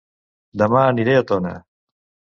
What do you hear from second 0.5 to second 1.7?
Dema aniré a Tona